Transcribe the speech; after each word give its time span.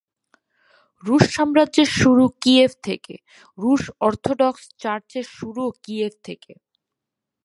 রুশ 1.03 1.23
সাম্রাজ্যের 1.35 1.89
শুরু 1.93 2.25
কিয়েভ 2.41 2.71
থেকে, 2.83 3.15
রুশ 3.57 3.83
অর্থোডক্স 3.99 4.63
চার্চের 4.79 5.25
শুরুও 5.29 5.69
কিয়েভ 5.83 6.13
থেকে। 6.23 6.53